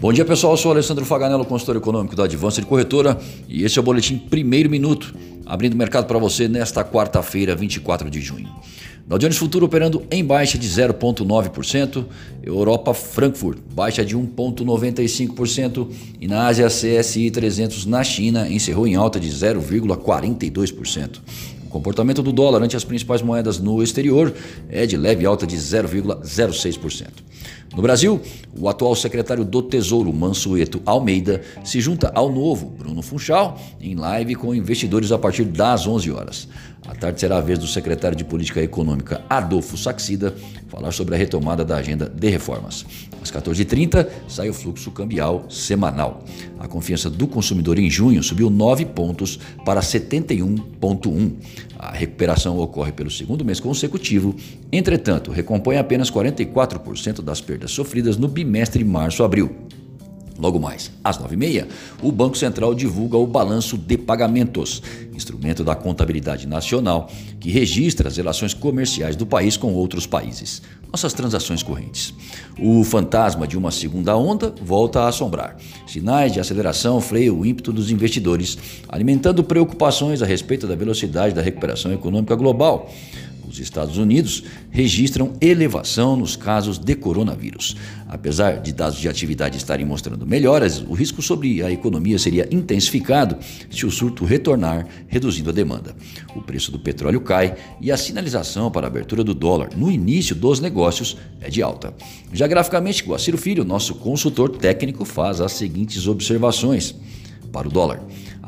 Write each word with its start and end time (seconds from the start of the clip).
Bom 0.00 0.14
dia 0.14 0.24
pessoal, 0.24 0.54
eu 0.54 0.56
sou 0.56 0.70
Alessandro 0.70 1.04
Faganello, 1.04 1.44
consultor 1.44 1.76
econômico 1.76 2.16
da 2.16 2.24
Advança 2.24 2.58
de 2.58 2.66
Corretora 2.66 3.20
e 3.46 3.64
esse 3.64 3.78
é 3.78 3.82
o 3.82 3.84
boletim 3.84 4.16
Primeiro 4.16 4.70
Minuto, 4.70 5.14
abrindo 5.44 5.74
o 5.74 5.76
mercado 5.76 6.06
para 6.06 6.18
você 6.18 6.48
nesta 6.48 6.82
quarta-feira, 6.82 7.54
24 7.54 8.08
de 8.08 8.18
junho. 8.18 8.48
Dow 9.06 9.18
Jones 9.18 9.36
Futuro 9.36 9.66
operando 9.66 10.02
em 10.10 10.24
baixa 10.24 10.56
de 10.56 10.66
0,9%, 10.66 12.06
Europa 12.42 12.94
Frankfurt 12.94 13.58
baixa 13.74 14.02
de 14.02 14.16
1,95% 14.16 15.90
e 16.18 16.26
na 16.26 16.46
Ásia 16.46 16.68
CSI 16.68 17.30
300 17.30 17.84
na 17.84 18.02
China 18.02 18.48
encerrou 18.48 18.86
em 18.86 18.94
alta 18.94 19.20
de 19.20 19.28
0,42%. 19.28 21.20
O 21.70 21.72
comportamento 21.72 22.20
do 22.20 22.32
dólar 22.32 22.60
ante 22.64 22.76
as 22.76 22.82
principais 22.82 23.22
moedas 23.22 23.60
no 23.60 23.80
exterior 23.80 24.34
é 24.68 24.84
de 24.86 24.96
leve 24.96 25.24
alta 25.24 25.46
de 25.46 25.56
0,06%. 25.56 27.06
No 27.76 27.80
Brasil, 27.80 28.20
o 28.58 28.68
atual 28.68 28.96
secretário 28.96 29.44
do 29.44 29.62
Tesouro, 29.62 30.12
Mansueto 30.12 30.82
Almeida, 30.84 31.42
se 31.62 31.80
junta 31.80 32.10
ao 32.12 32.28
novo 32.28 32.66
Bruno 32.66 33.02
Funchal 33.02 33.56
em 33.80 33.94
live 33.94 34.34
com 34.34 34.52
investidores 34.52 35.12
a 35.12 35.18
partir 35.18 35.44
das 35.44 35.86
11 35.86 36.10
horas. 36.10 36.48
À 36.90 36.94
tarde 36.96 37.20
será 37.20 37.38
a 37.38 37.40
vez 37.40 37.56
do 37.56 37.68
secretário 37.68 38.16
de 38.16 38.24
Política 38.24 38.60
Econômica, 38.60 39.22
Adolfo 39.30 39.76
Saxida, 39.78 40.34
falar 40.66 40.90
sobre 40.90 41.14
a 41.14 41.18
retomada 41.18 41.64
da 41.64 41.76
agenda 41.76 42.08
de 42.08 42.28
reformas. 42.28 42.84
Às 43.22 43.30
14h30, 43.30 44.08
sai 44.26 44.50
o 44.50 44.52
fluxo 44.52 44.90
cambial 44.90 45.44
semanal. 45.48 46.24
A 46.58 46.66
confiança 46.66 47.08
do 47.08 47.28
consumidor 47.28 47.78
em 47.78 47.88
junho 47.88 48.24
subiu 48.24 48.50
9 48.50 48.86
pontos 48.86 49.38
para 49.64 49.80
71,1. 49.80 51.32
A 51.78 51.92
recuperação 51.92 52.58
ocorre 52.58 52.90
pelo 52.90 53.10
segundo 53.10 53.44
mês 53.44 53.60
consecutivo, 53.60 54.34
entretanto, 54.72 55.30
recompõe 55.30 55.76
apenas 55.76 56.10
44% 56.10 57.22
das 57.22 57.40
perdas 57.40 57.70
sofridas 57.70 58.16
no 58.16 58.26
bimestre 58.26 58.82
março-abril. 58.82 59.54
Logo 60.40 60.58
mais, 60.58 60.90
às 61.04 61.18
9h30, 61.18 61.66
o 62.02 62.10
Banco 62.10 62.36
Central 62.36 62.74
divulga 62.74 63.18
o 63.18 63.26
balanço 63.26 63.76
de 63.76 63.98
pagamentos, 63.98 64.82
instrumento 65.14 65.62
da 65.62 65.74
contabilidade 65.74 66.46
nacional 66.46 67.10
que 67.38 67.50
registra 67.50 68.08
as 68.08 68.16
relações 68.16 68.54
comerciais 68.54 69.16
do 69.16 69.26
país 69.26 69.58
com 69.58 69.74
outros 69.74 70.06
países, 70.06 70.62
nossas 70.90 71.12
transações 71.12 71.62
correntes. 71.62 72.14
O 72.58 72.82
fantasma 72.84 73.46
de 73.46 73.58
uma 73.58 73.70
segunda 73.70 74.16
onda 74.16 74.54
volta 74.62 75.00
a 75.00 75.08
assombrar. 75.08 75.58
Sinais 75.86 76.32
de 76.32 76.40
aceleração 76.40 77.02
freiam 77.02 77.38
o 77.38 77.44
ímpeto 77.44 77.70
dos 77.70 77.90
investidores, 77.90 78.56
alimentando 78.88 79.44
preocupações 79.44 80.22
a 80.22 80.26
respeito 80.26 80.66
da 80.66 80.74
velocidade 80.74 81.34
da 81.34 81.42
recuperação 81.42 81.92
econômica 81.92 82.34
global 82.34 82.90
os 83.50 83.58
Estados 83.58 83.98
Unidos 83.98 84.44
registram 84.70 85.32
elevação 85.40 86.16
nos 86.16 86.36
casos 86.36 86.78
de 86.78 86.94
coronavírus. 86.94 87.76
Apesar 88.08 88.60
de 88.60 88.72
dados 88.72 88.98
de 88.98 89.08
atividade 89.08 89.56
estarem 89.56 89.84
mostrando 89.84 90.26
melhoras, 90.26 90.80
o 90.80 90.92
risco 90.94 91.20
sobre 91.20 91.62
a 91.62 91.70
economia 91.70 92.18
seria 92.18 92.48
intensificado 92.50 93.36
se 93.68 93.84
o 93.84 93.90
surto 93.90 94.24
retornar, 94.24 94.86
reduzindo 95.08 95.50
a 95.50 95.52
demanda. 95.52 95.94
O 96.34 96.40
preço 96.40 96.70
do 96.70 96.78
petróleo 96.78 97.20
cai 97.20 97.56
e 97.80 97.90
a 97.90 97.96
sinalização 97.96 98.70
para 98.70 98.86
a 98.86 98.90
abertura 98.90 99.24
do 99.24 99.34
dólar 99.34 99.70
no 99.76 99.90
início 99.90 100.34
dos 100.34 100.60
negócios 100.60 101.16
é 101.40 101.50
de 101.50 101.60
alta. 101.60 101.92
Já 102.32 102.46
graficamente, 102.46 103.04
Guaciro 103.04 103.36
Filho, 103.36 103.64
nosso 103.64 103.96
consultor 103.96 104.50
técnico, 104.50 105.04
faz 105.04 105.40
as 105.40 105.52
seguintes 105.52 106.06
observações 106.06 106.94
para 107.50 107.66
o 107.66 107.70
dólar. 107.70 108.00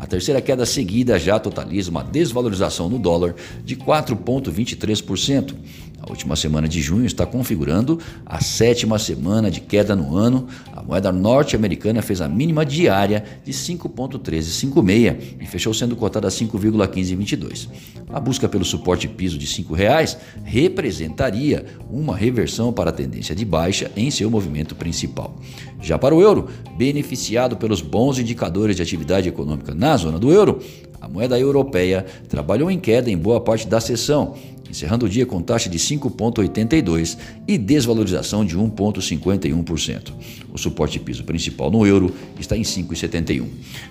A 0.03 0.06
terceira 0.08 0.42
queda 0.42 0.67
seguida 0.67 1.17
já 1.17 1.39
totaliza 1.39 1.89
uma 1.89 2.03
desvalorização 2.03 2.89
no 2.89 2.98
dólar 2.98 3.36
de 3.64 3.77
4,23%. 3.77 5.55
A 6.03 6.11
última 6.11 6.34
semana 6.34 6.67
de 6.67 6.83
junho 6.83 7.06
está 7.06 7.25
configurando 7.25 8.00
a 8.27 8.41
sétima 8.42 8.98
semana 8.98 9.48
de 9.48 9.61
queda 9.61 9.95
no 9.95 10.17
ano. 10.17 10.48
A 10.72 10.83
moeda 10.83 11.12
norte-americana 11.12 12.03
fez 12.03 12.20
a 12.20 12.28
mínima 12.28 12.67
diária 12.67 13.22
de 13.45 13.52
5,1356 13.52 15.36
e 15.40 15.46
fechou 15.46 15.73
sendo 15.73 15.95
cotada 15.95 16.27
a 16.27 16.30
5,1522. 16.30 17.68
A 18.13 18.18
busca 18.18 18.48
pelo 18.48 18.64
suporte 18.64 19.07
piso 19.07 19.39
de 19.39 19.46
R$ 19.46 19.77
reais 19.77 20.18
representaria 20.42 21.64
uma 21.89 22.17
reversão 22.17 22.73
para 22.73 22.90
a 22.90 22.92
tendência 22.92 23.33
de 23.33 23.45
baixa 23.45 23.89
em 23.96 24.11
seu 24.11 24.29
movimento 24.29 24.74
principal. 24.74 25.36
Já 25.80 25.96
para 25.98 26.14
o 26.14 26.20
euro, 26.20 26.48
beneficiado 26.77 27.57
pelos 27.57 27.80
bons 27.80 28.19
indicadores 28.19 28.74
de 28.74 28.83
atividade 28.83 29.29
econômica 29.29 29.73
na 29.73 29.96
zona 29.96 30.19
do 30.19 30.33
euro, 30.33 30.61
a 31.01 31.08
moeda 31.08 31.39
europeia 31.39 32.07
trabalhou 32.29 32.70
em 32.70 32.79
queda 32.79 33.11
em 33.11 33.19
boa 33.19 33.40
parte 33.40 33.67
da 33.67 33.80
sessão, 33.80 34.34
encerrando 34.72 35.05
o 35.05 35.08
dia 35.08 35.27
com 35.27 35.42
taxa 35.42 35.68
de 35.68 35.78
5,82 35.78 37.18
e 37.46 37.58
desvalorização 37.58 38.42
de 38.42 38.56
1,51%. 38.56 40.12
O 40.50 40.56
suporte 40.58 40.98
piso 40.98 41.22
principal 41.24 41.70
no 41.70 41.86
euro 41.86 42.12
está 42.40 42.56
em 42.56 42.62
5,71. 42.62 43.46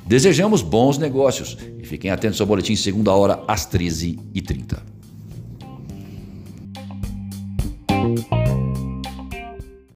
Desejamos 0.08 0.64
bons 0.64 0.98
negócios 0.98 1.56
e 1.80 1.86
fiquem 1.86 2.10
atentos 2.10 2.42
ao 2.42 2.48
boletim 2.48 2.76
segunda 2.76 3.14
hora 3.14 3.44
às 3.48 3.70
13h30. 3.70 5.01